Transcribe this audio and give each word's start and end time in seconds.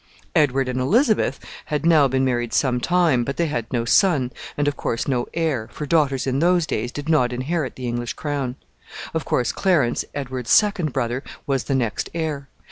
Edward 0.35 0.67
and 0.67 0.79
Elizabeth 0.79 1.39
had 1.65 1.85
now 1.85 2.07
been 2.07 2.25
married 2.25 2.53
some 2.53 2.79
time, 2.79 3.23
but 3.23 3.37
they 3.37 3.45
had 3.45 3.71
no 3.71 3.85
son, 3.85 4.31
and, 4.57 4.67
of 4.67 4.75
course, 4.75 5.07
no 5.07 5.27
heir, 5.35 5.69
for 5.71 5.85
daughters 5.85 6.25
in 6.25 6.39
those 6.39 6.65
days 6.65 6.91
did 6.91 7.07
not 7.07 7.31
inherit 7.31 7.75
the 7.75 7.87
English 7.87 8.13
crown. 8.13 8.55
Of 9.13 9.25
course, 9.25 9.51
Clarence, 9.51 10.03
Edward's 10.15 10.49
second 10.49 10.91
brother, 10.91 11.23
was 11.45 11.65
the 11.65 11.75
next 11.75 12.09
heir. 12.15 12.49